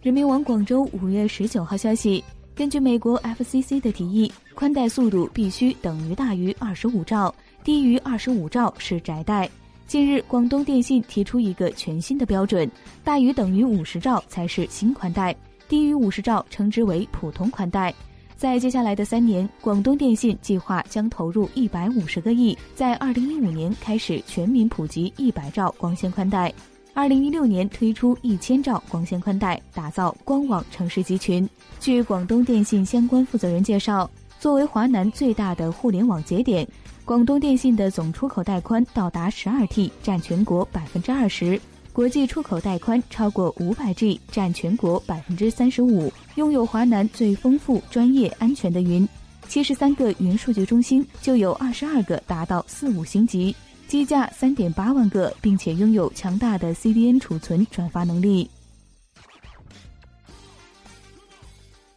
[0.00, 2.22] 人民网广州五月十九号消息，
[2.54, 7.34] 根据美国 FCC 的提议，宽带速度必须等于大于二十五兆，
[7.64, 9.50] 低于二十五兆是窄带。
[9.88, 12.70] 近日，广东电信提出一个全新的标准，
[13.02, 15.34] 大于等于五十兆才是新宽带，
[15.68, 17.92] 低于五十兆称之为普通宽带。
[18.36, 26.54] 在接下来的三年，广东电信计划将投入一百五十个亿，在二零一五年开始全民普及一百兆光纤宽带，
[26.98, 31.48] 二零一六年推出一千兆光纤宽带，打造光网城市集群。
[31.78, 36.66] 据广东电信相关负责人介绍，作为华南最大的互联网节点。
[37.04, 41.56] 广东电信的总出口带宽到达十二 T，占全国百分之二十；
[41.92, 46.12] 国际出口带宽超过五百 G，占全国百分之三十五。
[46.34, 49.08] 拥有华南最丰富、专业、安全的云，
[49.46, 53.54] 七十三个云数据中心就有二十二个达到四五星级，
[53.88, 58.50] 机架三点八万个，并且拥有强大的 CDN 储存转发能力。